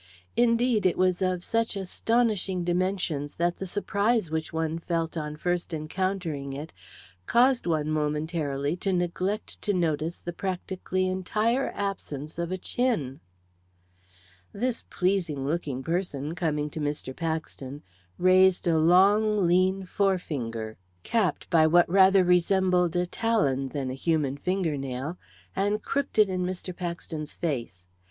[0.35, 5.75] Indeed, it was of such astonishing dimensions that the surprise which one felt on first
[5.75, 6.73] encountering it,
[7.27, 13.19] caused one, momentarily, to neglect to notice the practically entire absence of a chin.
[14.51, 17.15] This pleasing looking person, coming to Mr.
[17.15, 17.83] Paxton,
[18.17, 24.35] raised a long, lean forefinger, capped by what rather resembled a talon than a human
[24.35, 25.19] fingernail,
[25.55, 26.75] and crooked it in Mr.
[26.75, 27.85] Paxton's face.